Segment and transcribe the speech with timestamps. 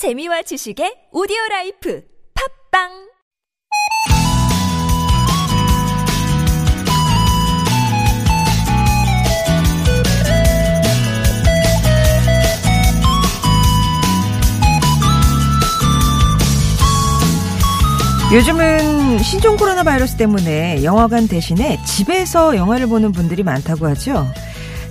[0.00, 2.02] 재미와 지식의 오디오 life
[2.72, 2.88] 팟빵
[18.32, 24.26] 요즘은 신종 코로나 바이러스 때문에 영화관 대신에 집에서 영화를 보는 분들이 많다고 하죠.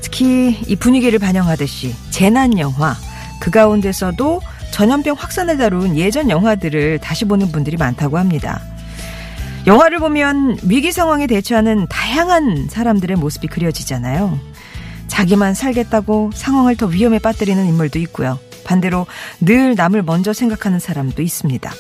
[0.04, 2.96] 특히 이 분위기를 반영하듯이 재난 영화
[3.40, 4.42] 그 가운데서도
[4.72, 8.62] 전염병 확산을 다룬 예전 영화들을 다시 보는 분들이 많다고 합니다.
[9.68, 14.40] 영화를 보면 위기 상황에 대처하는 다양한 사람들의 모습이 그려지잖아요.
[15.08, 18.40] 자기만 살겠다고 상황을 더 위험에 빠뜨리는 인물도 있고요.
[18.64, 19.06] 반대로
[19.42, 21.72] 늘 남을 먼저 생각하는 사람도 있습니다.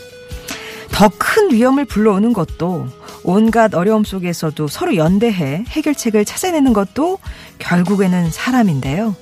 [0.91, 2.88] 더 큰 위험을 불러오는 것도
[3.24, 7.20] 온갖 어려움 속에서도 서로 연대해 해결책을 찾아내는 것도
[7.60, 9.16] 결국에는 사람인데요.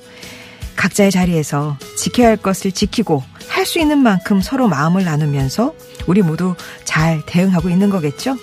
[0.76, 5.74] 각자의 자리에서 지켜야 할 것을 지키고 할 수 있는 만큼 서로 마음을 나누면서
[6.06, 8.36] 우리 모두 잘 대응하고 있는 거겠죠?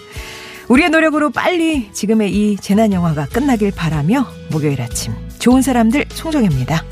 [0.67, 6.83] 우리의 노력으로 빨리 지금의 이 재난 영화가 끝나길 바라며 목요일 아침 좋은 사람들 송정입니다.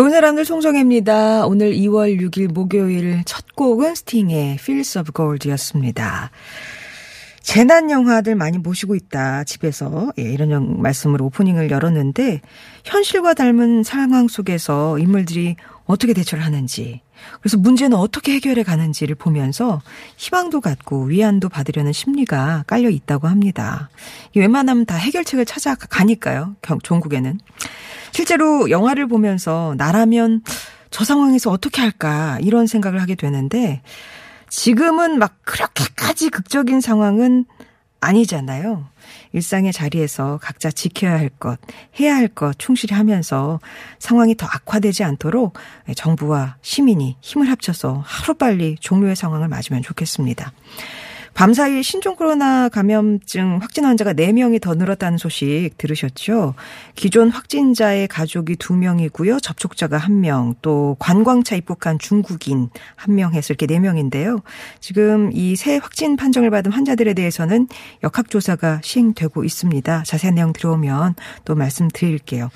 [0.00, 1.44] 좋은 사람들 송정혜입니다.
[1.48, 6.30] 오늘 2월 6일 목요일 첫 곡은 스팅의 Fields of Gold였습니다.
[7.40, 12.42] 재난 영화들 많이 모시고 있다 집에서 예, 이런 영, 말씀으로 오프닝을 열었는데
[12.84, 17.00] 현실과 닮은 상황 속에서 인물들이 어떻게 대처를 하는지
[17.40, 19.80] 그래서 문제는 어떻게 해결해 가는지를 보면서
[20.16, 23.88] 희망도 갖고 위안도 받으려는 심리가 깔려 있다고 합니다.
[24.34, 26.56] 웬만하면 다 해결책을 찾아가니까요.
[26.82, 27.38] 종국에는
[28.12, 30.42] 실제로 영화를 보면서 나라면
[30.90, 33.82] 저 상황에서 어떻게 할까 이런 생각을 하게 되는데
[34.48, 37.44] 지금은 막 그렇게까지 극적인 상황은
[38.00, 38.88] 아니잖아요.
[39.32, 41.58] 일상의 자리에서 각자 지켜야 할 것,
[41.98, 43.58] 해야 할 것 충실히 하면서
[43.98, 45.58] 상황이 더 악화되지 않도록
[45.96, 50.52] 정부와 시민이 힘을 합쳐서 하루빨리 종료의 상황을 맞으면 좋겠습니다.
[51.38, 56.54] 밤사이 신종 코로나 감염증 확진 환자가 4명이 더 늘었다는 소식 들으셨죠?
[56.96, 59.40] 기존 확진자의 가족이 2명이고요.
[59.40, 64.42] 접촉자가 1명, 또 관광차 입국한 중국인 1명 해서 이렇게 4명인데요.
[64.80, 67.68] 지금 이 새 확진 판정을 받은 환자들에 대해서는
[68.02, 70.02] 역학조사가 시행되고 있습니다.
[70.02, 72.50] 자세한 내용 들어오면 또 말씀드릴게요.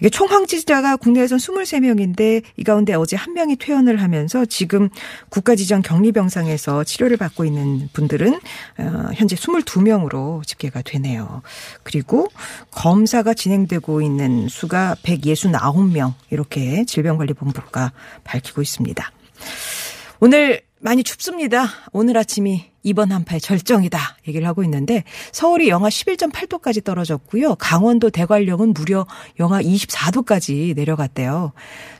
[0.00, 4.88] 이게 총 확진자가 국내에선 23명인데 이 가운데 어제 한 명이 퇴원을 하면서 지금
[5.28, 8.34] 국가지정 격리병상에서 치료를 받고 있는 분들은
[8.78, 11.42] 어, 현재 22명으로 집계가 되네요.
[11.82, 12.28] 그리고
[12.70, 17.92] 검사가 진행되고 있는 수가 169명 이렇게 질병관리본부가
[18.24, 19.10] 밝히고 있습니다.
[20.20, 21.68] 오늘 많이 춥습니다.
[21.92, 23.98] 오늘 아침이 이번 한파의 절정이다
[24.28, 27.54] 얘기를 하고 있는데 서울이 영하 11.8도까지 떨어졌고요.
[27.56, 29.06] 강원도 대관령은 무려
[29.40, 31.52] 영하 24도까지 내려갔대요.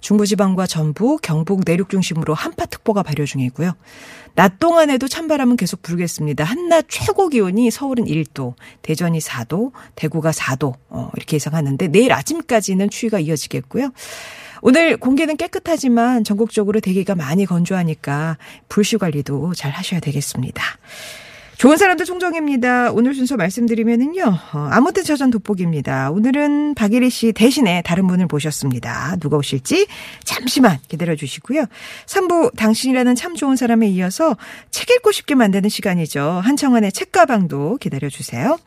[0.03, 3.73] 중부지방과 전북, 경북 내륙 중심으로 한파특보가 발효 중이고요.
[4.35, 6.45] 낮 동안에도 찬바람은 계속 불겠습니다.
[6.45, 13.19] 한낮 최고 기온이 서울은 1도, 대전이 4도, 대구가 4도 어, 이렇게 예상하는데 내일 아침까지는 추위가
[13.19, 13.91] 이어지겠고요.
[14.63, 20.63] 오늘 공기는 깨끗하지만 전국적으로 대기가 많이 건조하니까 불씨 관리도 잘 하셔야 되겠습니다.
[21.59, 22.93] 좋은 사람들 총정입니다.
[22.93, 24.23] 오늘 순서 말씀드리면은요,
[24.53, 26.11] 어, 아무튼 저전 돋보기입니다.
[26.11, 29.17] 오늘은 박예리 씨 대신에 다른 분을 모셨습니다.
[29.21, 29.87] 누가 오실지
[30.23, 31.65] 잠시만 기다려 주시고요.
[32.05, 34.37] 3부 당신이라는 참 좋은 사람에 이어서
[34.71, 36.21] 책 읽고 싶게 만드는 시간이죠.
[36.45, 38.59] 한청원의 책가방도 기다려 주세요.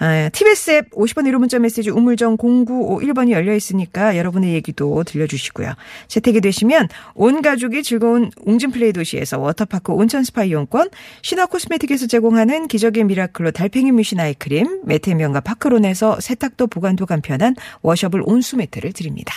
[0.00, 5.72] 아, TBS 앱 50원 유료 문자 메시지 우물정 0951번이 열려 있으니까 여러분의 얘기도 들려주시고요.
[6.06, 10.90] 채택이 되시면 온 가족이 즐거운 웅진플레이 도시에서 워터파크 온천 스파 이용권,
[11.22, 18.56] 신화 코스메틱에서 제공하는 기적의 미라클로 달팽이 뮤신 아이크림, 매태면과 파크론에서 세탁도 보관도 간편한 워셔블 온수
[18.56, 19.34] 매트를 드립니다.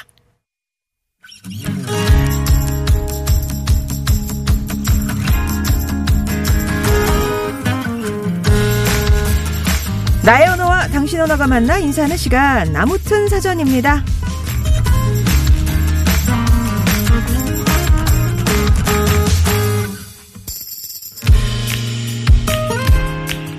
[10.23, 14.03] 나의 언어와 당신 언어가 만나 인사하는 시간 아무튼 사전입니다.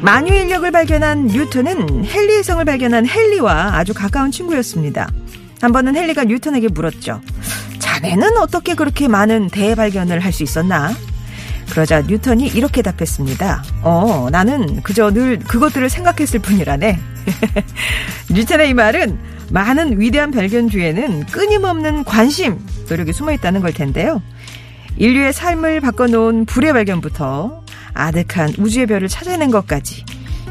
[0.03, 5.09] 만유 인력을 발견한 뉴턴은 헨리의 성을 발견한 헨리와 아주 가까운 친구였습니다.
[5.61, 7.21] 한 번은 헨리가 뉴턴에게 물었죠.
[7.79, 10.93] 자네는 어떻게 그렇게 많은 대발견을 할 수 있었나?
[11.73, 13.65] 그러자 뉴턴이 이렇게 답했습니다.
[13.81, 16.99] 어, 나는 그저 늘 그것들을 생각했을 뿐이라네.
[18.31, 19.19] 뉴턴의 이 말은
[19.51, 22.59] 많은 위대한 발견 뒤에는 끊임없는 관심,
[22.91, 24.21] 노력이 숨어 있다는 걸 텐데요.
[24.99, 27.65] 인류의 삶을 바꿔놓은 불의 발견부터
[27.95, 30.05] 아득한 우주의 별을 찾아낸 것까지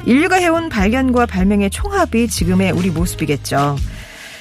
[0.07, 3.77] 인류가 해온 발견과 발명의 총합이 지금의 우리 모습이겠죠.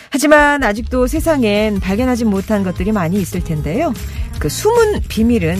[0.08, 3.92] 하지만 아직도 세상엔 발견하지 못한 것들이 많이 있을 텐데요.
[4.38, 5.58] 그 숨은 비밀은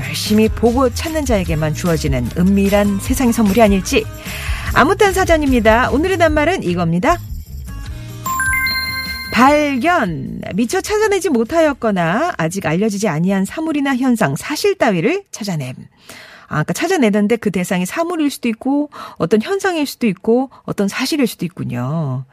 [0.00, 4.04] 열심히 보고 찾는 자에게만 주어지는 은밀한 세상의 선물이 아닐지.
[4.74, 5.90] 아무튼 사전입니다.
[5.90, 7.18] 오늘의 낱말은 이겁니다.
[9.32, 15.74] 발견 미처 찾아내지 못하였거나 아직 알려지지 아니한 사물이나 현상 사실 따위를 찾아냄.
[16.48, 21.44] 아, 아까 찾아내는데 그 대상이 사물일 수도 있고 어떤 현상일 수도 있고 어떤 사실일 수도
[21.44, 22.24] 있군요.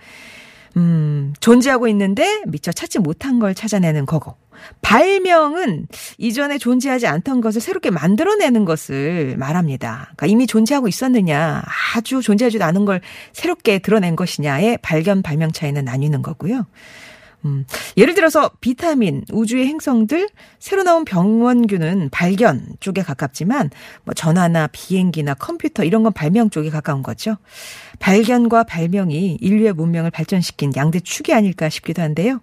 [0.77, 4.35] 음, 존재하고 있는데 미처 찾지 못한 걸 찾아내는 거고.
[4.81, 5.87] 발명은
[6.17, 10.11] 이전에 존재하지 않던 것을 새롭게 만들어내는 것을 말합니다.
[10.15, 11.63] 그러니까 이미 존재하고 있었느냐,
[11.95, 13.01] 아주 존재하지도 않은 걸
[13.33, 16.65] 새롭게 드러낸 것이냐의 발견, 발명 차이는 나뉘는 거고요.
[17.45, 17.65] 음,
[17.95, 20.27] 예를 들어서 비타민, 우주의 행성들,
[20.59, 23.69] 새로 나온 병원균은 발견 쪽에 가깝지만
[24.03, 27.37] 뭐 전화나 비행기나 컴퓨터 이런 건 발명 쪽에 가까운 거죠.
[27.99, 32.39] 발견과 발명이 인류의 문명을 발전시킨 양대 축이 아닐까 싶기도 한데요.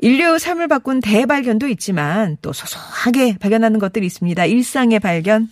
[0.00, 4.44] 인류 삶을 바꾼 대발견도 있지만 또 소소하게 발견하는 것들이 있습니다.
[4.46, 5.48] 일상의 발견,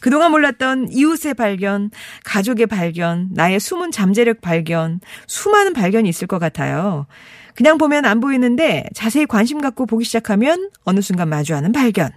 [0.00, 1.90] 그동안 몰랐던 이웃의 발견,
[2.24, 7.06] 가족의 발견, 나의 숨은 잠재력 발견, 수많은 발견이 있을 것 같아요.
[7.54, 12.12] 그냥 보면 안 보이는데 자세히 관심 갖고 보기 시작하면 어느 순간 마주하는 발견.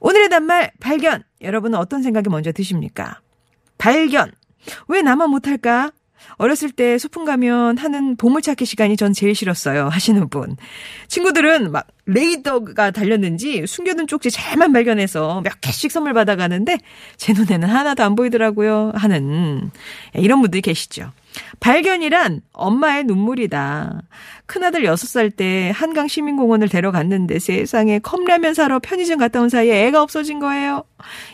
[0.00, 1.24] 오늘의 단말 발견.
[1.40, 3.20] 여러분은 어떤 생각이 먼저 드십니까?
[3.76, 4.30] 발견.
[4.86, 5.90] 왜 나만 못할까?
[6.36, 9.88] 어렸을 때 소풍 가면 하는 보물찾기 시간이 전 제일 싫었어요.
[9.88, 10.56] 하시는 분.
[11.08, 16.78] 친구들은 막 레이더가 달렸는지 숨겨둔 쪽지 잘만 발견해서 몇 개씩 선물 받아가는데
[17.16, 18.92] 제 눈에는 하나도 안 보이더라고요.
[18.94, 19.70] 하는
[20.14, 21.12] 이런 분들이 계시죠.
[21.60, 24.02] 발견이란 엄마의 눈물이다.
[24.46, 30.38] 큰아들 6살 때 한강 시민공원을 데려갔는데 세상에 컵라면 사러 편의점 갔다 온 사이에 애가 없어진
[30.38, 30.84] 거예요.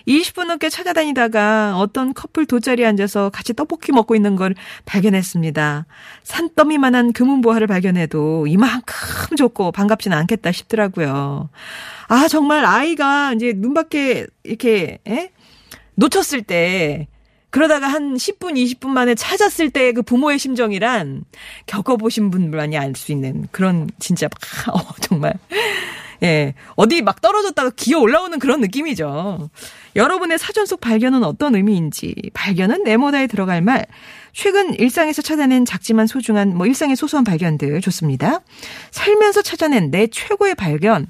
[0.07, 4.55] 20분 넘게 찾아다니다가 어떤 커플 돗자리에 앉아서 같이 떡볶이 먹고 있는 걸
[4.85, 5.87] 발견했습니다.
[6.23, 11.51] 산더미만한 금은보화를 발견해도 이만큼 좋고 반갑지는 않겠다 싶더라고요.
[12.09, 15.31] 아, 정말 아이가 이제 눈 밖에 이렇게, 에?
[15.97, 17.09] 놓쳤을 때
[17.51, 21.25] 그러다가 한 10분, 20분 만에 찾았을 때 그 부모의 심정이란
[21.67, 25.35] 겪어보신 분만이 알 수 있는 그런 진짜 막, 어, 정말.
[26.23, 26.55] 예.
[26.77, 29.49] 어디 막 떨어졌다가 기어 올라오는 그런 느낌이죠.
[29.97, 33.87] 여러분의 사전 속 발견은 어떤 의미인지, 발견은 네모다에 들어갈 말,
[34.33, 38.41] 최근 일상에서 찾아낸 작지만 소중한 뭐 일상의 소소한 발견들 좋습니다.
[38.91, 41.07] 살면서 찾아낸 내 최고의 발견,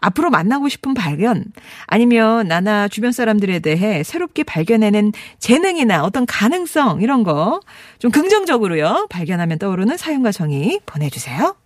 [0.00, 1.44] 앞으로 만나고 싶은 발견
[1.86, 7.60] 아니면 나나 주변 사람들에 대해 새롭게 발견해낸 재능이나 어떤 가능성 이런 거
[7.98, 9.06] 좀 긍정적으로요.
[9.10, 11.56] 발견하면 떠오르는 사연과 정의 보내주세요.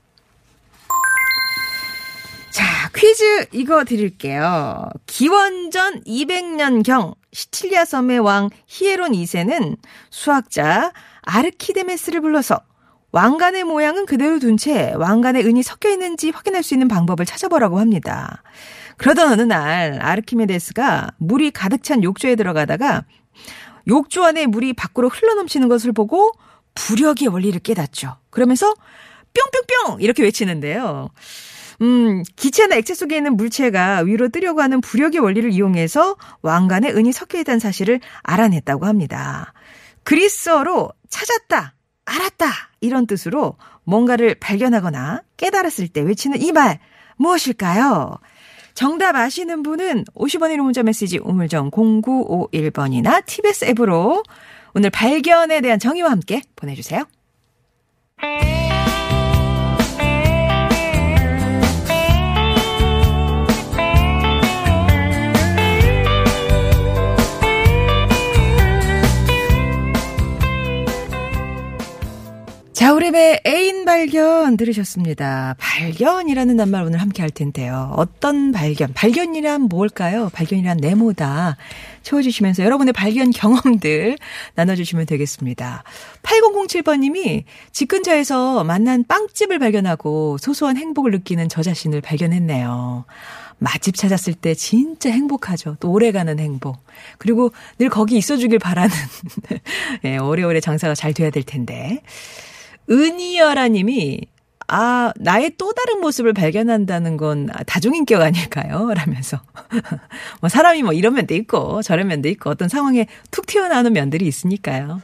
[2.50, 2.64] 자,
[2.94, 4.88] 퀴즈 이거 드릴게요.
[5.06, 9.76] 기원전 200년경 시칠리아 섬의 왕 히에론 2세는
[10.10, 10.92] 수학자
[11.22, 12.60] 아르키데메스를 불러서
[13.12, 18.42] 왕관의 모양은 그대로 둔 채 왕관의 은이 섞여 있는지 확인할 수 있는 방법을 찾아보라고 합니다.
[18.96, 23.04] 그러던 어느 날 아르키메데스가 물이 가득 찬 욕조에 들어가다가
[23.88, 26.32] 욕조 안에 물이 밖으로 흘러넘치는 것을 보고
[26.74, 28.16] 부력의 원리를 깨닫죠.
[28.30, 28.74] 그러면서
[29.34, 31.08] 뿅뿅뿅 이렇게 외치는데요.
[31.80, 37.38] 음, 기체나 액체 속에 있는 물체가 위로 뜨려고 하는 부력의 원리를 이용해서 왕관에 은이 섞여
[37.40, 39.52] 있다는 사실을 알아냈다고 합니다.
[40.04, 42.46] 그리스어로 찾았다, 알았다
[42.80, 46.78] 이런 뜻으로 뭔가를 발견하거나 깨달았을 때 외치는 이 말
[47.16, 48.16] 무엇일까요?
[48.74, 54.22] 정답 아시는 분은 50원의 문자 메시지 우물정 0951번이나 TBS 앱으로
[54.74, 57.04] 오늘 발견에 대한 정의와 함께 보내주세요.
[73.92, 75.54] 발견 들으셨습니다.
[75.58, 77.92] 발견이라는 낱말 오늘 함께 할 텐데요.
[77.94, 78.90] 어떤 발견?
[78.94, 80.30] 발견이란 뭘까요?
[80.32, 81.58] 발견이란 네모다.
[82.02, 84.16] 채워주시면서 여러분의 발견 경험들
[84.54, 85.84] 나눠주시면 되겠습니다.
[86.22, 93.04] 8007번님이 집 근처에서 만난 빵집을 발견하고 소소한 행복을 느끼는 저 자신을 발견했네요.
[93.58, 95.76] 맛집 찾았을 때 진짜 행복하죠.
[95.80, 96.78] 또 오래가는 행복.
[97.18, 98.90] 그리고 늘 거기 있어주길 바라는,
[100.04, 102.00] 예, 오래오래 장사가 잘 돼야 될 텐데.
[102.90, 104.20] 은희여라 님이
[104.68, 108.90] 아, 나의 또 다른 모습을 발견한다는 건 다중인격 아닐까요?
[108.96, 109.38] 라면서.
[110.40, 115.02] 뭐 사람이 뭐 이런 면도 있고 저런 면도 있고 어떤 상황에 툭 튀어나오는 면들이 있으니까요.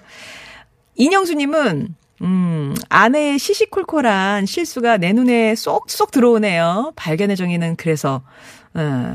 [0.95, 6.95] 이영수님은 음, 아내의 시시콜콜한 실수가 내 눈에 쏙쏙 들어오네요.
[6.97, 8.23] 발견의 정의는 그래서,
[8.75, 9.15] 어,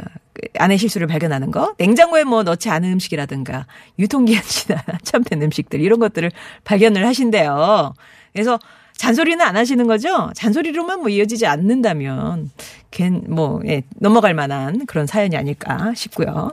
[0.57, 3.65] 안에 실수를 발견하는 거, 냉장고에 뭐 넣지 않은 음식이라든가
[3.99, 6.31] 유통기한 지난 참된 음식들 이런 것들을
[6.63, 7.93] 발견을 하신대요.
[8.33, 8.59] 그래서
[8.97, 10.31] 잔소리는 안 하시는 거죠?
[10.35, 12.51] 잔소리로만 뭐 이어지지 않는다면,
[12.91, 16.51] 걘, 뭐, 예, 넘어갈 만한 그런 사연이 아닐까 싶고요.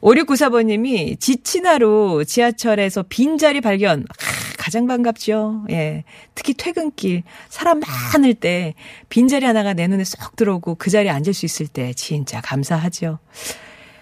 [0.00, 4.00] 5694번님이 지친 하루 지하철에서 빈자리 발견.
[4.00, 4.14] 아,
[4.58, 5.66] 가장 반갑죠.
[5.70, 6.04] 예.
[6.34, 8.74] 특히 퇴근길, 사람 많을 때
[9.08, 13.18] 빈자리 하나가 내 눈에 쏙 들어오고 그 자리에 앉을 수 있을 때 진짜 감사하죠.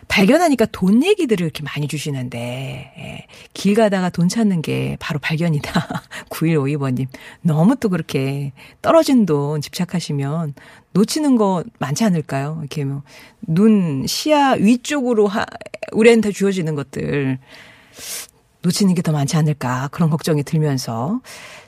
[0.08, 2.38] 발견하니까 돈 얘기들을 이렇게 많이 주시는데,
[2.96, 3.26] 예.
[3.54, 6.02] 길 가다가 돈 찾는 게 바로 발견이다.
[6.30, 7.06] 9152번님.
[7.42, 10.54] 너무 또 그렇게 떨어진 돈 집착하시면
[10.92, 12.58] 놓치는 거 많지 않을까요?
[12.60, 13.02] 이렇게 뭐,
[13.42, 15.44] 눈, 시야 위쪽으로 하,
[15.92, 17.38] 우리한테 주어지는 것들.
[18.62, 21.20] 놓치는 게 더 많지 않을까 그런 걱정이 들면서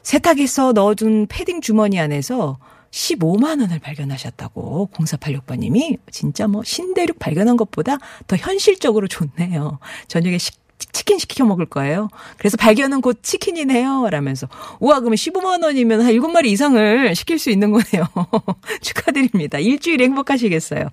[0.03, 2.59] 세탁해서 넣어둔 패딩 주머니 안에서
[2.97, 9.79] 15만 원을 발견하셨다고 0486번님이 진짜 뭐 신대륙 발견한 것보다 더 현실적으로 좋네요.
[10.09, 12.09] 저녁에 식, 치킨 시켜 먹을 거예요.
[12.39, 14.09] 그래서 발견은 곧 치킨이네요.
[14.11, 14.49] 라면서
[14.81, 18.09] 우와 그러면 15만 원이면 한 7마리 이상을 시킬 수 있는 거네요.
[18.81, 19.59] 축하드립니다.
[19.59, 20.89] 일주일 행복하시겠어요.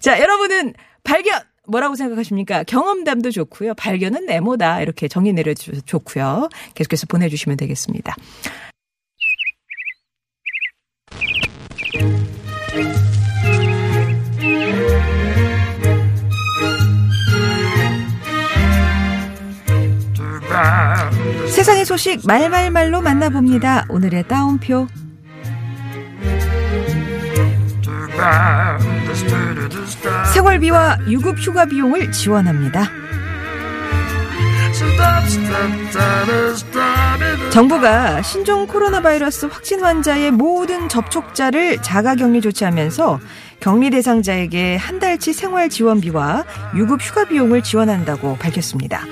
[0.00, 0.74] 자, 여러분은
[1.04, 2.64] 발견 뭐라고 생각하십니까?
[2.64, 3.74] 경험담도 좋고요.
[3.74, 4.82] 발견은 네모다.
[4.82, 6.48] 이렇게 정의 내려주셔서 좋고요.
[6.74, 8.16] 계속해서 보내주시면 되겠습니다.
[21.48, 23.86] 세상의 소식 말말말로 만나봅니다.
[23.88, 24.86] 오늘의 따옴표.
[30.32, 32.90] 생활비와 유급 휴가 비용을 지원합니다.
[37.50, 43.20] 정부가 신종 코로나 바이러스 확진 환자의 모든 접촉자를 자가 격리 조치하면서
[43.60, 46.44] 격리 대상자에게 한 달치 생활 지원비와
[46.76, 49.04] 유급 휴가 비용을 지원한다고 밝혔습니다.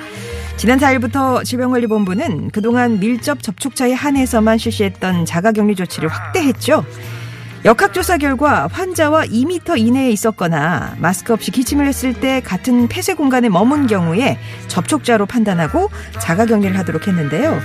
[0.61, 6.85] 지난 4일부터 질병관리본부는 그동안 밀접 접촉자에 한해서만 실시했던 자가격리 조치를 확대했죠.
[7.65, 13.87] 역학조사 결과 환자와 2미터 이내에 있었거나 마스크 없이 기침을 했을 때 같은 폐쇄 공간에 머문
[13.87, 14.39] 경우에
[14.69, 15.89] 접촉자로 판단하고
[16.21, 17.59] 자가격리를 하도록 했는데요.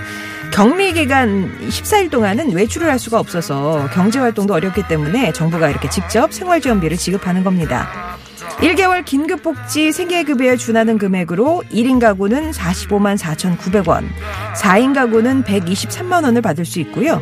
[0.53, 6.95] 격리 기간 14일 동안은 외출을 할 수가 없어서 경제활동도 어렵기 때문에 정부가 이렇게 직접 생활지원비를
[6.95, 8.15] 지급하는 겁니다.
[8.59, 14.07] 1개월 긴급복지 생계급여에 준하는 금액으로 1인 가구는 45만 4,900원,
[14.55, 17.21] 4인 가구는 123만 원을 받을 수 있고요.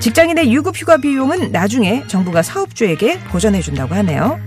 [0.00, 4.38] 직장인의 유급휴가 비용은 나중에 정부가 사업주에게 보전해준다고 하네요.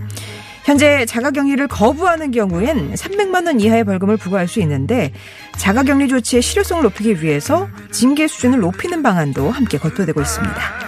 [0.64, 5.12] 현재 자가격리를 거부하는 경우엔 300만 원 이하의 벌금을 부과할 수 있는데
[5.58, 10.81] 자가격리 조치의 실효성을 높이기 위해서 징계 수준을 높이는 방안도 함께 검토되고 있습니다.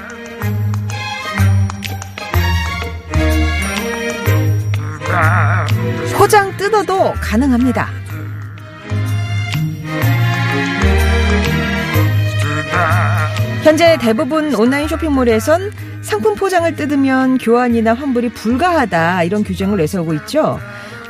[6.16, 7.90] 포장 뜯어도 가능합니다.
[13.64, 20.60] 현재 대부분 온라인 쇼핑몰에선 상품 포장을 뜯으면 교환이나 환불이 불가하다 이런 규정을 내세우고 있죠.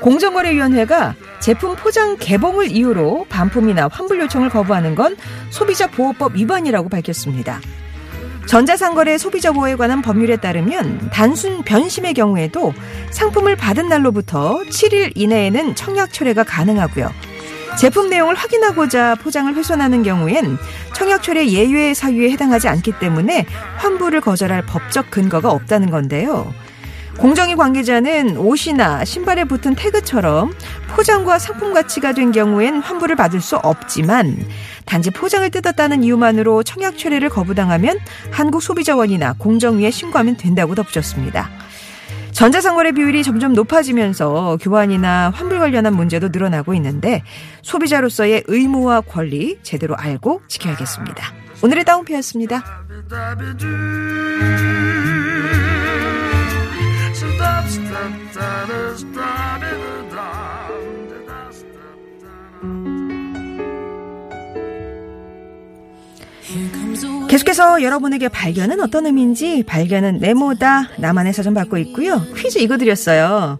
[0.02, 5.18] 공정거래위원회가 제품 포장 개봉을 이유로 반품이나 환불 요청을 거부하는 건
[5.50, 7.60] 소비자 보호법 위반이라고 밝혔습니다.
[8.48, 12.74] 전자상거래 소비자 보호에 관한 법률에 따르면 단순 변심의 경우에도
[13.12, 17.10] 상품을 받은 날로부터 7일 이내에는 청약 철회가 가능하고요.
[17.80, 20.58] 제품 내용을 확인하고자 포장을 훼손하는 경우엔
[20.94, 23.48] 청약철의 예외 사유에 해당하지 않기 때문에
[23.78, 26.54] 환불을 거절할 법적 근거가 없다는 건데요.
[27.18, 30.54] 공정위 관계자는 옷이나 신발에 붙은 태그처럼
[30.96, 34.38] 포장과 상품 가치가 된 경우엔 환불을 받을 수 없지만
[34.86, 38.00] 단지 포장을 뜯었다는 이유만으로 청약 철회를 거부당하면
[38.32, 41.50] 한국소비자원이나 공정위에 신고하면 된다고 덧붙였습니다.
[42.32, 47.24] 전자상거래 비율이 점점 높아지면서 교환이나 환불 관련한 문제도 늘어나고 있는데
[47.62, 51.32] 소비자로서의 의무와 권리 제대로 알고 지켜야겠습니다.
[51.62, 52.64] 오늘의 다운표였습니다.
[67.30, 72.22] 계속해서 여러분에게 발견은 어떤 의미인지 발견은 네모다 나만의 사전 받고 있고요.
[72.36, 73.58] 퀴즈 이거 드렸어요.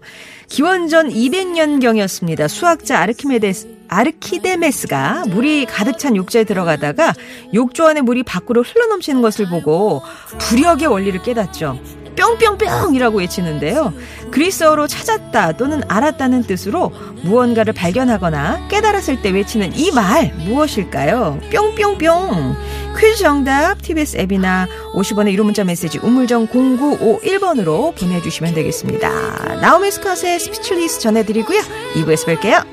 [0.48, 2.46] 기원전 200년경이었습니다.
[2.46, 7.14] 수학자 아르키메데스 아르키데메스가 물이 가득 찬 욕조에 들어가다가
[7.52, 10.02] 욕조 안에 물이 밖으로 흘러넘치는 것을 보고
[10.38, 11.78] 부력의 원리를 깨닫죠.
[12.16, 13.92] 뿅뿅뿅이라고 외치는데요.
[14.30, 16.92] 그리스어로 찾았다 또는 알았다는 뜻으로
[17.22, 21.38] 무언가를 발견하거나 깨달았을 때 외치는 이 말 무엇일까요?
[21.52, 22.56] 뿅뿅뿅.
[22.98, 29.56] 퀴즈 정답 TBS 앱이나 50원의 유료 문자 메시지 우물정 0951번으로 보내주시면 되겠습니다.
[29.60, 31.60] 나오미 스콧의 Speechless 전해드리고요.
[31.94, 32.64] 2부에서 뵐게요.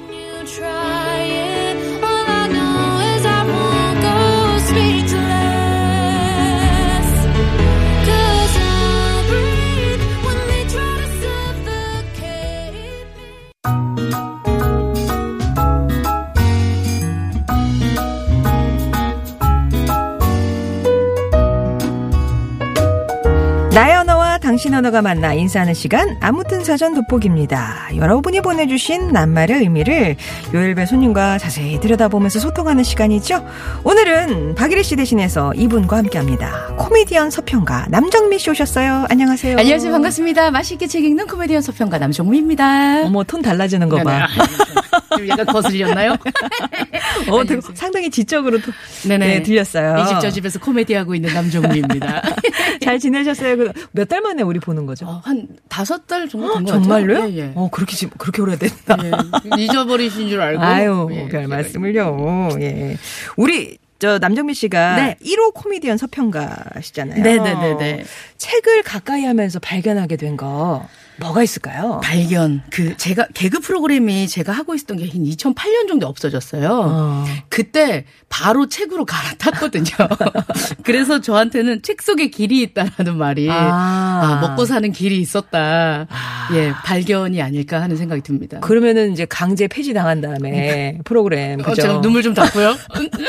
[24.61, 27.89] 신 언어가 만나 인사하는 시간 아무튼 사전 돋보기입니다.
[27.95, 30.15] 여러분이 보내주신 낱말의 의미를
[30.53, 33.43] 요일배 손님과 자세히 들여다보면서 소통하는 시간이죠.
[33.83, 36.75] 오늘은 박일희 씨 대신해서 이분과 함께합니다.
[36.77, 39.07] 코미디언 서평가 남정미 씨 오셨어요.
[39.09, 39.57] 안녕하세요.
[39.57, 39.91] 안녕하세요.
[39.91, 40.51] 반갑습니다.
[40.51, 43.05] 맛있게 책 읽는 코미디언 서평가 남정미입니다.
[43.05, 44.27] 어머 톤 달라지는 거 봐.
[45.21, 46.15] 좀 약간 거슬렸나요?
[47.29, 48.71] 어, 되게 상당히 지적으로 또,
[49.07, 49.27] 네네.
[49.27, 50.03] 네, 들렸어요.
[50.03, 52.21] 이집 저 집에서 코미디 하고 있는 남정미입니다.
[52.83, 53.71] 잘 지내셨어요?
[53.91, 55.05] 몇 달 만에 우리 보는 거죠?
[55.05, 56.81] 어, 한 다섯 달 정도 된것 같아요.
[56.83, 57.29] 정말로요?
[57.31, 57.51] 예, 예.
[57.55, 58.97] 어 그렇게 지- 그렇게 오래됐나?
[59.57, 59.61] 예.
[59.63, 60.61] 잊어버리신 줄 알고.
[60.61, 62.49] 아유, 예, 별 말씀을요.
[62.59, 62.97] 예.
[63.37, 65.15] 우리 저 남정미 씨가 네.
[65.23, 67.21] 1호 코미디언 서평가시잖아요.
[67.23, 68.03] 네네네네.
[68.37, 70.87] 책을 가까이 하면서 발견하게 된 거
[71.21, 72.01] 뭐가 있을까요?
[72.03, 72.61] 발견.
[72.71, 76.69] 그 제가 개그 프로그램이 제가 하고 있었던 게 한 2008년 정도 없어졌어요.
[76.71, 77.25] 어.
[77.49, 79.85] 그때 바로 책으로 갈아탔거든요.
[80.83, 83.55] 그래서 저한테는 책 속에 길이 있다라는 말이 아.
[83.55, 86.07] 아, 먹고 사는 길이 있었다.
[86.53, 88.59] 예, 발견이 아닐까 하는 생각이 듭니다.
[88.61, 91.81] 그러면은 이제 강제 폐지 당한 다음에 프로그램 어, 그죠?
[91.81, 92.75] 제가 눈물 좀 닦고요.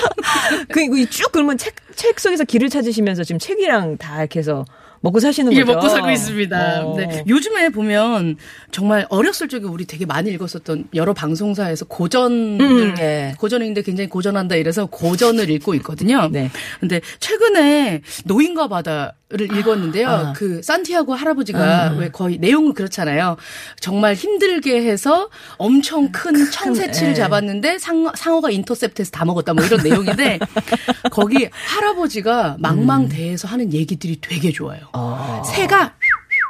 [0.70, 4.64] 그리고 쭉 그러면 책, 책 속에서 길을 찾으시면서 지금 책이랑 다 이렇게 해서
[5.02, 5.74] 먹고 사시는 예, 거죠?
[5.74, 6.86] 먹고 살고 있습니다.
[6.86, 6.96] 어.
[6.96, 7.24] 네.
[7.28, 8.36] 요즘에 보면
[8.70, 13.34] 정말 어렸을 적에 우리 되게 많이 읽었었던 여러 방송사에서 고전을 음, 예.
[13.38, 16.28] 고전인데 굉장히 고전한다 이래서 고전을 읽고 있거든요.
[16.30, 16.50] 네.
[16.80, 20.08] 근데 최근에 노인과 바다 를 읽었는데요.
[20.08, 20.32] 아.
[20.34, 23.38] 그 산티아고 할아버지가 왜 거의 내용은 그렇잖아요.
[23.80, 27.14] 정말 힘들게 해서 엄청 큰 청새치를 예.
[27.14, 30.38] 잡았는데 상, 상어가 인터셉트해서 다 먹었다 뭐 이런 내용인데
[31.10, 34.80] 거기 할아버지가 망망대해서 하는 얘기들이 되게 좋아요.
[34.92, 35.42] 어.
[35.46, 35.94] 새가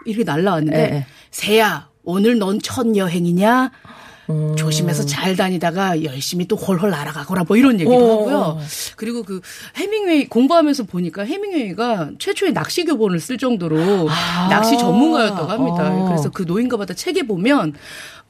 [0.05, 1.07] 이렇게 날라왔는데 예, 예.
[1.31, 3.71] 새야 오늘 넌 첫 여행이냐?
[4.33, 4.57] 음.
[4.57, 8.21] 조심해서 잘 다니다가 열심히 또 홀홀 날아가거라 뭐 이런 얘기도 오.
[8.21, 8.61] 하고요.
[8.97, 9.41] 그리고 그
[9.77, 14.49] 해밍웨이 공부하면서 보니까 해밍웨이가 최초의 낚시 교본을 쓸 정도로 아.
[14.49, 15.91] 낚시 전문가였다고 합니다.
[15.93, 16.09] 어.
[16.09, 17.75] 그래서 그 노인과 바다 책에 보면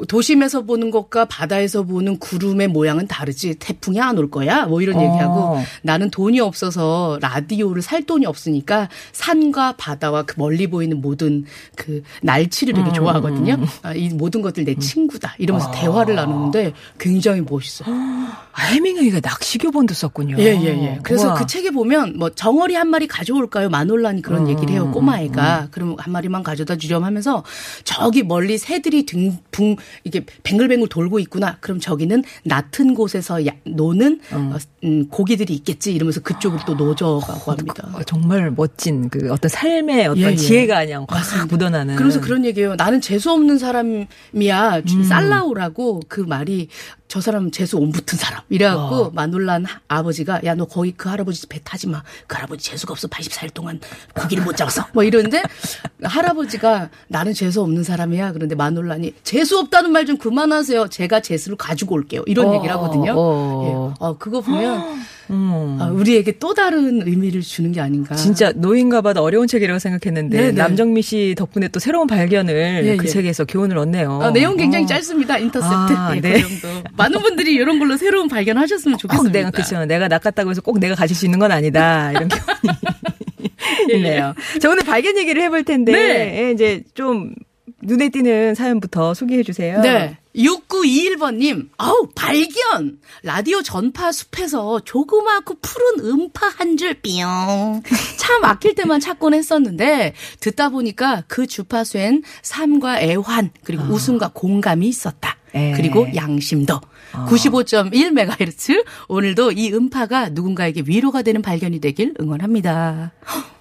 [0.09, 5.03] 도심에서 보는 것과 바다에서 보는 구름의 모양은 다르지 태풍이 안 올 거야 뭐 이런 어.
[5.03, 11.45] 얘기하고 나는 돈이 없어서 라디오를 살 돈이 없으니까 산과 바다와 그 멀리 보이는 모든
[11.77, 13.57] 그 날치를 음, 되게 좋아하거든요.
[13.83, 17.89] 아, 이 모든 것들 내 친구다 이러면서 대화를 나누는데 굉장히 멋있어요.
[18.55, 20.37] 아, 해밍웨이가 낚시 교본도 썼군요.
[20.39, 20.99] 예, 예, 예.
[21.03, 21.35] 그래서 우와.
[21.37, 23.71] 그 책에 보면 뭐 정어리 한 마리 가져올까요?
[23.71, 24.91] 마놀란이 음, 그런 얘기를 해요.
[24.93, 25.69] 꼬마애가.
[25.71, 27.45] 그러면 한 마리만 가져다 주렴 하면서
[27.85, 31.57] 저기 멀리 새들이 등, 붕, 이게 뱅글뱅글 돌고 있구나.
[31.61, 35.95] 그럼 저기는 낮은 곳에서 야- 노는 어, 음, 고기들이 있겠지.
[35.95, 37.89] 이러면서 그쪽으로 또 노져가고 합니다.
[37.95, 40.37] 어, 정말 멋진 그 어떤 삶의 어떤 예, 예.
[40.37, 41.97] 지혜가 그냥 확 묻어나는.
[41.97, 42.75] 그러면서 그런 얘기예요.
[42.77, 44.77] 나는 재수 없는 사람이야.
[44.79, 44.85] 음.
[44.85, 46.69] 주- 살라오라고 그 말이
[47.13, 48.41] 저 사람 재수 온 붙은 사람.
[48.49, 49.11] 이래갖고 어.
[49.13, 52.03] 마놀란 하- 아버지가 야 너 거기 그 할아버지 배 타지 마.
[52.27, 53.07] 그 할아버지 재수가 없어.
[53.07, 53.79] 84일 동안
[54.15, 54.87] 고기를 못 잡았어.
[54.95, 55.43] 뭐 이러는데
[56.03, 58.33] 할아버지가 나는 재수 없는 사람이야.
[58.33, 60.89] 그런데 마놀란이 재수 없다는 말 좀 그만하세요.
[60.89, 62.23] 제가 재수를 가지고 올게요.
[62.27, 63.15] 이런 어, 얘기를 하거든요.
[63.15, 63.95] 어.
[63.95, 63.97] 예.
[64.05, 64.83] 어, 그거 보면
[65.31, 65.79] 음.
[65.81, 68.15] 아, 우리에게 또 다른 의미를 주는 게 아닌가.
[68.15, 70.53] 진짜 노인과 봐도 어려운 책이라고 생각했는데 네네.
[70.53, 73.09] 남정미 씨 덕분에 또 새로운 발견을 예, 그 예.
[73.09, 74.21] 책에서 교훈을 얻네요.
[74.23, 74.89] 아, 내용 굉장히 어.
[74.89, 75.39] 짧습니다.
[75.39, 75.75] 인터셉트.
[75.75, 76.43] 아, 예, 네.
[76.43, 76.83] 그 정도.
[76.97, 79.39] 많은 분들이 이런 걸로 새로운 발견하셨으면 꼭 좋겠습니다.
[79.39, 79.85] 내가 그렇죠.
[79.85, 82.11] 내가 낚았다고 해서 꼭 내가 가질 수 있는 건 아니다.
[82.13, 84.35] 이런 교훈이 있네요.
[84.61, 86.45] 자 오늘 발견 얘기를 해볼 텐데 네.
[86.47, 87.35] 예, 이제 좀
[87.83, 89.81] 눈에 띄는 사연부터 소개해 주세요.
[89.81, 90.17] 네.
[90.35, 92.99] 6921번님, 아우, 발견!
[93.23, 97.83] 라디오 전파 숲에서 조그맣고 푸른 음파 한줄 뿅.
[98.17, 105.37] 차 막힐 때만 찾곤 했었는데, 듣다 보니까 그 주파수엔 삶과 애환, 그리고 웃음과 공감이 있었다.
[105.55, 105.73] 에.
[105.73, 106.81] 그리고 양심도.
[107.13, 108.87] 95.1MHz.
[109.09, 113.13] 오늘도 이 음파가 누군가에게 위로가 되는 발견이 되길 응원합니다.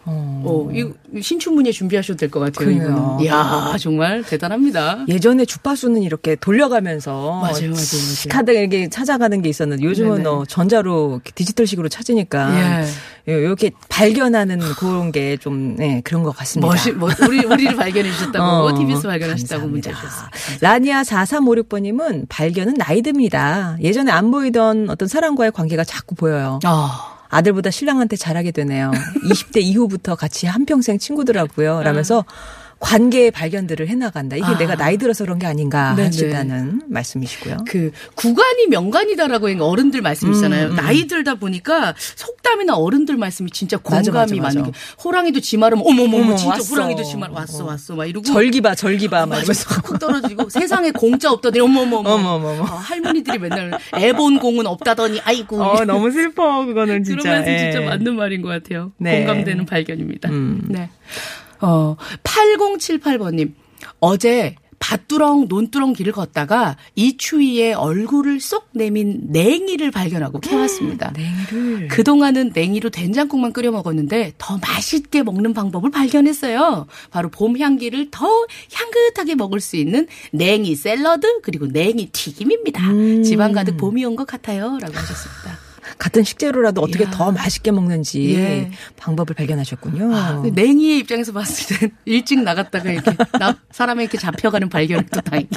[0.06, 2.54] 어, 이 신춘문예 준비하셔도 될 것 같아요.
[2.66, 2.82] 그래요.
[2.90, 3.20] 이거는.
[3.26, 5.06] 이야, 정말 대단합니다.
[5.08, 7.12] 예전에 주파수는 이렇게 돌려가면서
[7.42, 8.30] 맞아요, 맞아요, 맞아요.
[8.30, 10.30] 카드 이렇게 찾아가는 게 있었는데 요즘은 네네.
[10.30, 12.82] 어, 전자로 디지털식으로 찾으니까
[13.28, 13.34] 예.
[13.34, 16.74] 이렇게 발견하는 그런 게좀 네, 그런 것 같습니다.
[16.74, 19.68] 멋이, 뭐, 우리, 우리를 발견해 주셨다고, 어, TBS 발견하셨다고.
[19.68, 20.28] 문자 주셨어요.
[20.62, 23.78] 라니아 4356번님은 발견은 나이 듭니다.
[23.82, 26.60] 예전에 안 보이던 어떤 사람과의 관계가 자꾸 보여요.
[26.64, 28.92] 아, 아들보다 신랑한테 잘하게 되네요.
[29.24, 31.82] 20대 이후부터 같이 한평생 친구더라고요.
[31.82, 32.26] 라면서
[32.82, 34.36] 관계의 발견들을 해나간다.
[34.36, 34.58] 이게 아.
[34.58, 35.96] 내가 나이 들어서 그런 게 아닌가.
[35.96, 37.58] 하시다는 말씀이시고요.
[37.68, 40.66] 그, 구간이 명간이다라고 하는 어른들 말씀 있잖아요.
[40.66, 40.76] 음, 음.
[40.76, 44.64] 나이 들다 보니까 속담이나 어른들 말씀이 진짜 공감이 많은.
[44.64, 44.72] 게
[45.04, 46.74] 호랑이도 지 말하면 어머머머 어머, 진짜 왔어.
[46.76, 49.26] 호랑이도 지말 왔어 왔어 막 이러고 절기봐, 절기봐.
[49.28, 49.38] 막.
[49.38, 49.70] 이러면서.
[49.76, 52.64] 확 떨어지고 세상에 공짜 없다더니 어머머머 어머머머.
[52.64, 57.22] 어, 할머니들이 맨날 애본 공은 없다더니 아이고 어, 너무 슬퍼, 그거는 진짜.
[57.22, 57.86] 그런 말씀 진짜 예.
[57.86, 58.92] 맞는 말인 것 같아요.
[58.98, 59.20] 네.
[59.20, 60.30] 공감되는 발견입니다.
[60.30, 60.62] 음.
[60.68, 60.90] 네.
[61.62, 63.54] 어, 8078번님.
[64.00, 71.14] 어제 밭두렁 논두렁 길을 걷다가 이 추위에 얼굴을 쏙 내민 냉이를 발견하고 캐왔습니다.
[71.16, 71.88] 냉이를.
[71.88, 76.88] 그동안은 냉이로 된장국만 끓여 먹었는데 더 맛있게 먹는 방법을 발견했어요.
[77.12, 78.26] 바로 봄 향기를 더
[78.74, 82.90] 향긋하게 먹을 수 있는 냉이 샐러드 그리고 냉이 튀김입니다.
[82.90, 83.24] 음.
[83.24, 84.80] 집안 가득 봄이 온 것 같아요.
[84.82, 85.71] 라고 하셨습니다.
[86.02, 87.12] 같은 식재료라도 어떻게 이야.
[87.12, 88.72] 더 맛있게 먹는지 예.
[88.98, 90.16] 방법을 발견하셨군요.
[90.16, 95.52] 아, 냉이의 입장에서 봤을 땐 일찍 나갔다가 이렇게 나, 사람에 이렇게 잡혀가는 발견을 또 다행이네.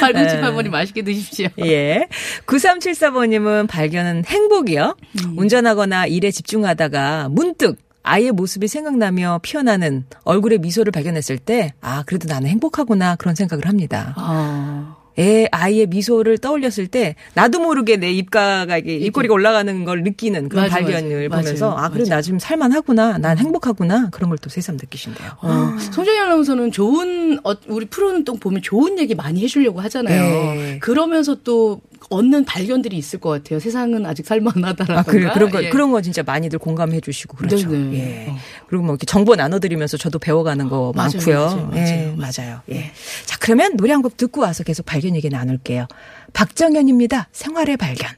[0.00, 1.48] 8078번이 맛있게 드십시오.
[1.66, 2.08] 예.
[2.46, 4.96] 9374번님은 발견은 행복이요.
[5.26, 5.38] 음.
[5.38, 12.48] 운전하거나 일에 집중하다가 문득 아이의 모습이 생각나며 피어나는 얼굴의 미소를 발견했을 때, 아, 그래도 나는
[12.48, 14.14] 행복하구나, 그런 생각을 합니다.
[14.16, 20.48] 아, 애, 아이의 미소를 떠올렸을 때, 나도 모르게 내 입가가, 이게 입꼬리가 올라가는 걸 느끼는
[20.48, 21.40] 그런 맞아, 발견을 맞아.
[21.42, 21.84] 보면서, 맞아요.
[21.84, 25.30] 아, 그래도 나 지금 살만하구나, 난 행복하구나, 그런 걸 또 새삼 느끼신대요.
[25.40, 30.22] 어, 송정희 아나운서는 좋은 어, 우리 프로는 또 보면 좋은 얘기 많이 해주려고 하잖아요.
[30.54, 30.78] 네.
[30.80, 33.58] 그러면서 또 얻는 발견들이 있을 것 같아요.
[33.60, 35.00] 세상은 아직 살만하다라든가.
[35.00, 35.70] 아, 그래, 그런 거, 예.
[35.70, 37.68] 그런 거 진짜 많이들 공감해 주시고, 그렇죠.
[37.68, 37.96] 네네.
[37.96, 38.26] 예.
[38.30, 38.36] 어.
[38.68, 41.38] 그리고 뭐 이렇게 정보 나눠 드리면서 저도 배워가는 거 맞아요, 많고요.
[41.46, 42.60] 맞아요, 맞아요, 예, 맞아요.
[42.70, 42.90] 예.
[43.24, 45.86] 자, 그러면 노래 한 곡 듣고 와서 계속 발견 얘기 나눌게요.
[46.32, 47.28] 박정현입니다.
[47.32, 48.10] 생활의 발견.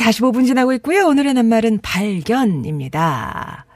[0.00, 1.06] 45분 지나고 있고요.
[1.06, 3.66] 오늘의 낱말은 발견입니다.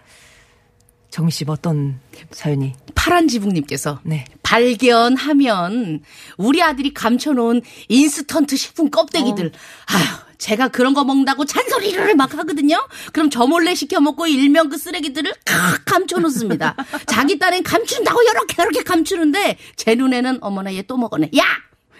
[1.10, 2.00] 정미 씨, 어떤
[2.32, 2.72] 사연이?
[2.94, 4.24] 파란 지붕님께서 네.
[4.42, 6.00] 발견하면
[6.38, 9.52] 우리 아들이 감춰놓은 인스턴트 식품 껍데기들.
[9.86, 12.84] 아휴, 제가 그런 거 먹는다고 잔소리를 막 하거든요.
[13.12, 16.74] 그럼 저 몰래 시켜 먹고 일명 그 쓰레기들을 칵 감춰놓습니다.
[17.06, 21.30] 자기 딸은 감춘다고 이렇게 이렇게 감추는데 제 눈에는 어머나 얘 또 먹었네.
[21.38, 21.44] 야!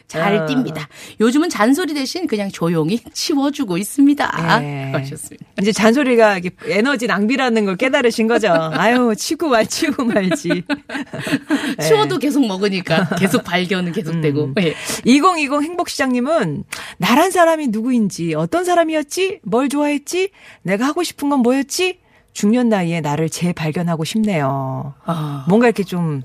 [0.06, 0.46] 잘 아.
[0.46, 0.86] 띱니다.
[1.20, 4.60] 요즘은 잔소리 대신 그냥 조용히 치워주고 있습니다.
[4.62, 4.92] 예.
[4.92, 5.46] 하셨습니다.
[5.60, 8.52] 이제 잔소리가 에너지 낭비라는 걸 깨달으신 거죠.
[8.52, 10.48] 아유, 치고 말, 치고 말지.
[11.78, 11.84] 네.
[11.84, 14.44] 치워도 계속 먹으니까 계속 발견은 계속되고.
[14.44, 14.54] 음.
[14.60, 14.74] 예.
[15.04, 16.64] 2020 행복시장님은
[16.98, 20.30] 나란 사람이 누구인지, 어떤 사람이었지, 뭘 좋아했지,
[20.62, 21.98] 내가 하고 싶은 건 뭐였지,
[22.32, 24.94] 중년 나이에 나를 재발견하고 싶네요.
[25.04, 25.46] 아.
[25.48, 26.22] 뭔가 이렇게 좀,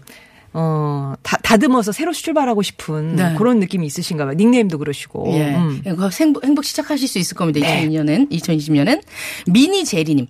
[0.53, 3.35] 어, 다, 다듬어서 새로 출발하고 싶은 네.
[3.37, 4.35] 그런 느낌이 있으신가 봐요.
[4.35, 5.31] 닉네임도 그러시고.
[5.33, 5.55] 예.
[5.55, 5.81] 음.
[5.85, 7.59] 행복, 행복 시작하실 수 있을 겁니다.
[7.59, 7.87] 네.
[7.87, 9.01] 2020년엔, 2020년엔.
[9.47, 10.27] 미니 제리님.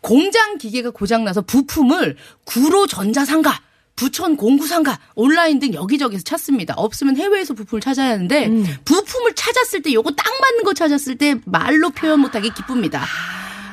[0.00, 3.60] 공장 기계가 고장나서 부품을 구로 전자상가,
[3.96, 6.72] 부천 공구상가, 온라인 등 여기저기서 찾습니다.
[6.74, 8.64] 없으면 해외에서 부품을 찾아야 하는데, 음.
[8.86, 13.04] 부품을 찾았을 때, 요거 딱 맞는 거 찾았을 때 말로 표현 못하게 기쁩니다.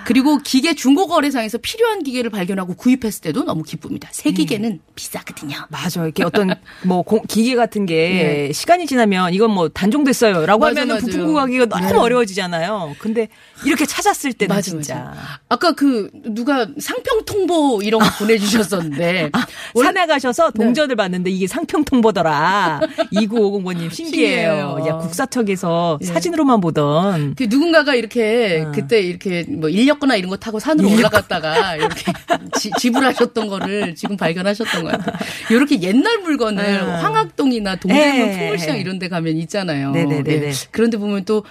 [0.08, 4.08] 그리고 기계 중고 거래상에서 필요한 기계를 발견하고 구입했을 때도 너무 기쁩니다.
[4.14, 5.58] 새 기계는 비싸거든요.
[5.68, 6.02] 맞아.
[6.02, 10.86] 이렇게 어떤 뭐 공- 기계 같은 게 시간이 지나면 이건 뭐 단종됐어요라고 네.
[10.86, 11.00] 맞아요.
[11.02, 11.94] 부품 구하기가 너무 네.
[11.98, 12.96] 어려워지잖아요.
[13.00, 13.28] 근데
[13.66, 15.40] 이렇게 찾았을 때는 맞아, 진짜 맞아.
[15.50, 19.32] 아까 그 누가 상평 통보 이런 거 보내주셨었는데
[19.76, 22.80] 원래- 산에 가셔서 동전을 봤는데 이게 상평 통보더라.
[23.12, 24.76] 2950번님 신기해요.
[24.78, 24.86] 신기해요.
[24.88, 26.06] 야 국사척에서 예.
[26.06, 28.72] 사진으로만 보던 그 누군가가 이렇게 어.
[28.72, 32.12] 그때 이렇게 뭐 인력 거나 이런 거 타고 산으로 올라갔다가 이렇게
[32.60, 35.18] 지, 지불하셨던 거를 지금 발견하셨던 것 같아요.
[35.50, 36.86] 이렇게 옛날 물건을 어.
[36.98, 38.82] 황학동이나 동대문 예, 풍물시장 예.
[38.82, 39.92] 이런 데 가면 있잖아요.
[39.92, 40.48] 네네네네.
[40.48, 40.52] 예.
[40.72, 41.44] 그런데 보면 또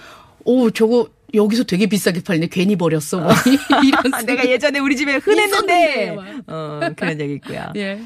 [0.43, 2.47] 오, 저거 여기서 되게 비싸게 팔네.
[2.47, 3.19] 괜히 버렸어.
[3.19, 3.31] 뭐
[3.83, 6.25] 이런 아, 내가 예전에 우리 집에 흔했는데 막.
[6.47, 7.65] 어, 그런 얘기 있고요.
[7.75, 7.99] 예.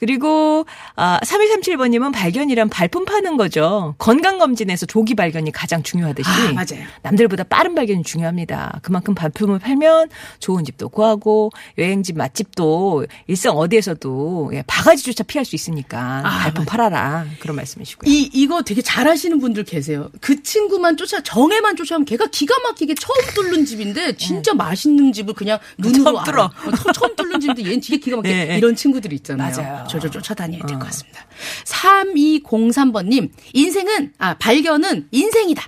[0.00, 0.64] 그리고
[0.96, 3.94] 아 3137번님은 발견이란 발품 파는 거죠.
[3.98, 6.86] 건강검진에서 조기 발견이 가장 중요하듯이 아, 맞아요.
[7.02, 8.80] 남들보다 빠른 발견이 중요합니다.
[8.82, 10.08] 그만큼 발품을 팔면
[10.38, 17.26] 좋은 집도 구하고 여행집 맛집도 일상 어디에서도 예, 바가지조차 피할 수 있으니까 아, 발품 팔아라
[17.40, 18.10] 그런 말씀이시고요.
[18.10, 20.08] 이 이거 되게 잘하시는 분들 계세요.
[20.20, 25.58] 그 친구만 쫓아 정에만 쫓아오면 걔가 기가 막히게 처음 뚫는 집인데 진짜 맛있는 집을 그냥
[25.78, 26.24] 눈으로 처음.
[26.24, 26.44] 뚫어.
[26.44, 28.56] 어, 처- 처음 뚫는 집인데 얘는 되게 기가 막히게 예, 예.
[28.58, 29.56] 이런 친구들이 있잖아요.
[29.56, 29.87] 맞아요.
[29.88, 31.26] 저저 쫓아다녀야 될 것 같습니다.
[31.64, 35.66] 3203번님 인생은 아 발견은 인생이다.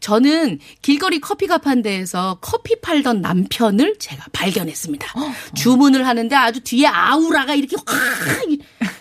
[0.00, 5.06] 저는 길거리 커피 가판대에서 커피 팔던 남편을 제가 발견했습니다.
[5.54, 7.96] 주문을 하는데 아주 뒤에 아우라가 이렇게 확!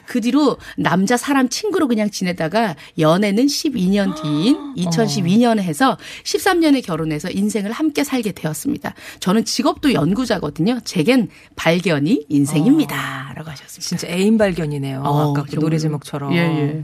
[0.05, 7.71] 그 뒤로 남자 사람 친구로 그냥 지내다가 연애는 12년 뒤인 2012년에 해서 13년에 결혼해서 인생을
[7.71, 8.93] 함께 살게 되었습니다.
[9.21, 10.81] 저는 직업도 연구자거든요.
[10.83, 13.33] 제겐 발견이 인생입니다.
[13.35, 13.87] 라고 하셨습니다.
[13.87, 15.01] 진짜 애인 발견이네요.
[15.03, 15.55] 어, 아까 그.
[15.55, 16.33] 노래 제목처럼.
[16.33, 16.83] 예, 예.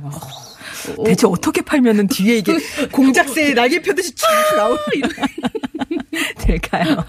[1.06, 2.58] 대체 어떻게 팔면은 뒤에 이게
[2.92, 4.78] 공작새에 날개 펴듯이 쫙 나오는
[6.40, 7.04] 될까요?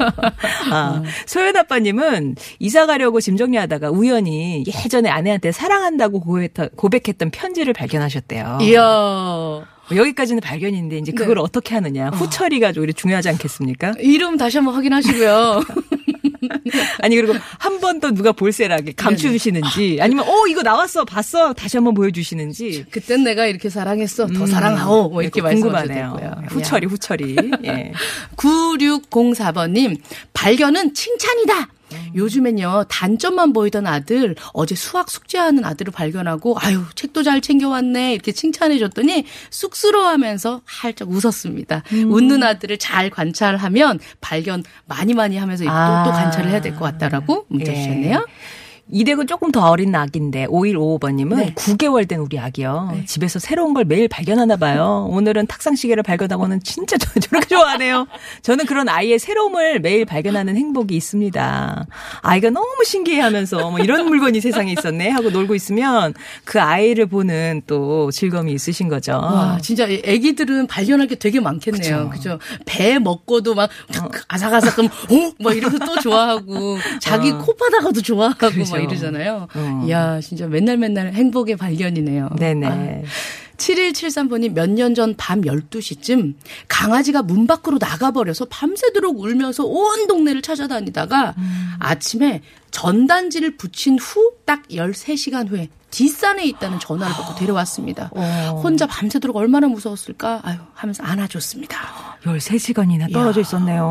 [0.70, 8.58] 아, 소연 아빠님은 이사 가려고 짐 정리하다가 우연히 예전에 아내한테 사랑한다고 고백했던, 고백했던 편지를 발견하셨대요.
[8.62, 8.80] 이야.
[8.80, 11.40] 뭐 여기까지는 발견인데 이제 그걸 네.
[11.40, 12.10] 어떻게 하느냐.
[12.10, 13.94] 후처리가 오히려 중요하지 않겠습니까?
[14.00, 15.62] 이름 다시 한번 확인하시고요.
[17.02, 21.94] 아니 그리고 한 번 더 누가 볼세라게 감추시는지 아니면 어 이거 나왔어 봤어 다시 한번
[21.94, 24.26] 보여주시는지 그땐 내가 이렇게 사랑했어.
[24.28, 25.08] 더 사랑하오.
[25.08, 26.16] 뭐 이렇게 궁금하네요.
[26.48, 27.36] 후처리 후처리.
[27.64, 27.92] 예.
[28.36, 29.98] 9604번님,
[30.32, 31.68] 발견은 칭찬이다!
[32.14, 38.12] 요즘엔요, 단점만 보이던 아들, 어제 수학 숙제하는 아들을 발견하고, 아유, 책도 잘 챙겨왔네.
[38.14, 41.82] 이렇게 칭찬해줬더니, 쑥스러워하면서 활짝 웃었습니다.
[41.92, 46.04] 웃는 아들을 잘 관찰하면, 발견 많이 많이 하면서 또, 아.
[46.04, 47.76] 또 관찰을 해야 될 것 같다라고 문자 예.
[47.76, 48.26] 주셨네요.
[48.90, 51.54] 이댁은 조금 더 어린 아기인데 5155번님은 네.
[51.54, 52.90] 9개월 된 우리 아기요.
[53.06, 55.06] 집에서 새로운 걸 매일 발견하나 봐요.
[55.10, 58.06] 오늘은 탁상 시계를 발견하고는 진짜 저- 저렇게 좋아하네요.
[58.40, 61.86] 저는 그런 아이의 새로움을 매일 발견하는 행복이 있습니다.
[62.22, 68.10] 아이가 너무 신기해하면서 뭐 이런 물건이 세상에 있었네 하고 놀고 있으면 그 아이를 보는 또
[68.10, 69.12] 즐거움이 있으신 거죠.
[69.12, 72.08] 와, 진짜 이 애기들은 발견할 게 되게 많겠네요.
[72.10, 72.38] 그죠?
[72.64, 73.68] 배 먹고도 막
[74.28, 75.32] 아삭아삭 하면 어?
[75.42, 78.77] 막 이러면서 또 좋아하고 자기 코 파다가도 좋아하고 그렇죠.
[78.84, 79.48] 막 이러잖아요.
[79.54, 79.84] 어.
[79.86, 82.30] 이야, 진짜 맨날 맨날 행복의 발견이네요.
[82.38, 82.66] 네네.
[82.66, 83.02] 아.
[83.56, 86.34] 7173번이 몇 년 전 밤 12시쯤
[86.68, 91.34] 강아지가 문 밖으로 나가버려서 밤새도록 울면서 온 동네를 찾아다니다가
[91.80, 98.10] 아침에 전단지를 붙인 후 딱 13시간 후에 뒷산에 있다는 전화를 받고 데려왔습니다.
[98.14, 98.60] 어.
[98.62, 100.40] 혼자 밤새도록 얼마나 무서웠을까?
[100.44, 102.07] 아유, 하면서 안아줬습니다.
[102.24, 103.84] 13시간이나 떨어져 있었네요.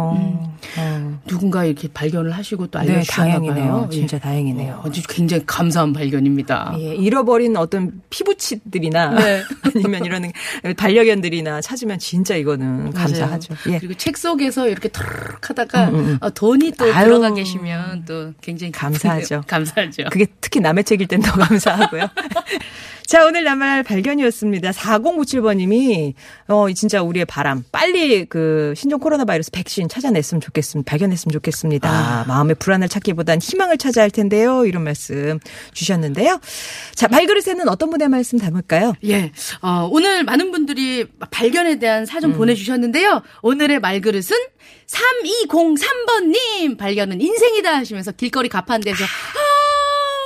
[0.77, 1.19] 어.
[1.27, 3.71] 누군가 이렇게 발견을 하시고 또 네, 알려주셨나 다행이네요.
[3.71, 3.89] 봐요.
[3.91, 4.21] 진짜 예.
[4.21, 4.75] 다행이네요.
[4.75, 6.75] 어, 아주 굉장히 감사한 발견입니다.
[6.79, 9.43] 예, 잃어버린 어떤 피부치들이나 네.
[9.75, 10.31] 아니면 이런
[10.75, 13.55] 반려견들이나 찾으면 진짜 이거는 감사하죠.
[13.69, 13.79] 예.
[13.79, 16.17] 그리고 책 속에서 이렇게 털럭 하다가 음, 음.
[16.21, 17.05] 어, 돈이 또 아유.
[17.05, 19.43] 들어가 계시면 또 굉장히 감사하죠.
[19.47, 20.05] 감사하죠.
[20.11, 22.07] 그게 특히 남의 책일 땐 더 감사하고요.
[23.07, 24.71] 자, 오늘 나말 발견이었습니다.
[24.71, 26.13] 4097번님이,
[26.49, 27.63] 어, 진짜 우리의 바람.
[27.71, 30.89] 빨리 그 신종 코로나 바이러스 백신 찾아냈으면 좋겠습니다.
[30.89, 32.25] 발견했으면 좋겠습니다.
[32.27, 34.65] 마음의 불안을 찾기보단 희망을 찾아야 할 텐데요.
[34.65, 35.39] 이런 말씀
[35.71, 36.41] 주셨는데요.
[36.95, 38.93] 자, 말그릇에는 어떤 분의 말씀 담을까요?
[39.05, 39.31] 예.
[39.61, 42.37] 어, 오늘 많은 분들이 발견에 대한 사전 음.
[42.37, 43.21] 보내주셨는데요.
[43.41, 44.35] 오늘의 말그릇은
[44.87, 49.46] 3203번님 발견은 인생이다 하시면서 길거리 가판대에서 아,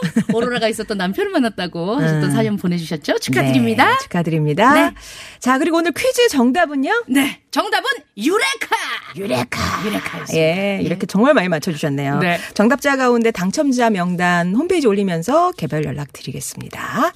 [0.33, 3.19] 오로라가 있었던 남편을 만났다고 하셨던 사연 보내주셨죠.
[3.19, 3.85] 축하드립니다.
[3.91, 4.73] 네, 축하드립니다.
[4.73, 4.95] 네.
[5.39, 7.05] 자, 그리고 오늘 퀴즈 정답은요?
[7.07, 7.41] 네.
[7.51, 7.85] 정답은
[8.17, 8.75] 유레카!
[9.17, 9.85] 유레카.
[9.85, 10.37] 유레카였습니다.
[10.37, 12.19] 예, 이렇게 정말 많이 맞춰주셨네요.
[12.19, 12.39] 네.
[12.53, 17.11] 정답자 가운데 당첨자 명단 홈페이지 올리면서 개별 연락 드리겠습니다.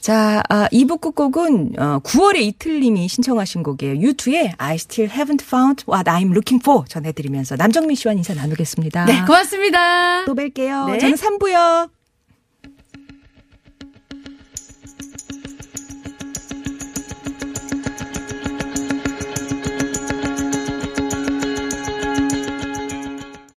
[0.00, 3.94] 자, 아, 2부 끝곡은 어, 9월의 이틀님이 신청하신 곡이에요.
[3.96, 9.04] U2의 I Still Haven't Found What I'm Looking For 전해드리면서 남정민 씨와 인사 나누겠습니다.
[9.04, 10.24] 네, 고맙습니다.
[10.24, 10.92] 또 뵐게요.
[10.92, 10.98] 네.
[10.98, 11.90] 저는 3부요.